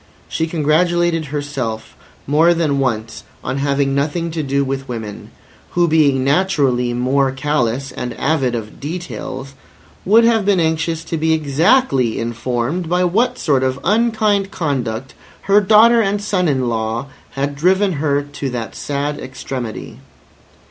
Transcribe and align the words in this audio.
She 0.27 0.47
congratulated 0.47 1.25
herself 1.25 1.95
more 2.25 2.55
than 2.55 2.79
once 2.79 3.23
on 3.43 3.59
having 3.59 3.93
nothing 3.93 4.31
to 4.31 4.41
do 4.41 4.63
with 4.63 4.89
women, 4.89 5.29
who 5.77 5.87
being 5.87 6.23
naturally 6.23 6.91
more 6.91 7.31
callous 7.31 7.91
and 7.91 8.15
avid 8.19 8.55
of 8.55 8.79
details, 8.79 9.53
would 10.03 10.23
have 10.23 10.43
been 10.43 10.59
anxious 10.59 11.03
to 11.03 11.17
be 11.17 11.33
exactly 11.33 12.17
informed 12.19 12.89
by 12.89 13.03
what 13.03 13.37
sort 13.37 13.61
of 13.61 13.79
unkind 13.83 14.49
conduct 14.49 15.13
her 15.41 15.61
daughter 15.61 16.01
and 16.01 16.19
son 16.19 16.47
in 16.47 16.67
law 16.67 17.05
had 17.33 17.55
driven 17.55 17.91
her 18.01 18.23
to 18.23 18.49
that 18.49 18.75
sad 18.75 19.19
extremity. 19.19 19.99